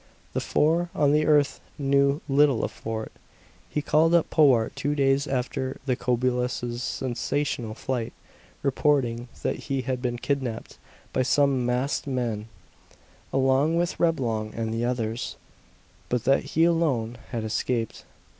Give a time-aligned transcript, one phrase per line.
[0.33, 3.11] The four on the earth knew little of Fort.
[3.69, 8.11] He called up Powart two days after the Cobulus's sensational flight,
[8.63, 10.79] reporting that he had been kidnapped
[11.13, 12.47] "by some masked men"
[13.31, 15.35] along with Reblong and the others,
[16.09, 18.03] but that he alone had escaped.